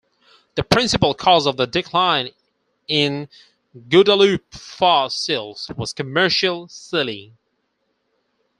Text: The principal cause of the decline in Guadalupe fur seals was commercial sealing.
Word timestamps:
The 0.55 0.63
principal 0.63 1.13
cause 1.13 1.45
of 1.45 1.57
the 1.57 1.67
decline 1.67 2.31
in 2.87 3.29
Guadalupe 3.87 4.51
fur 4.57 5.09
seals 5.09 5.69
was 5.77 5.93
commercial 5.93 6.67
sealing. 6.69 7.37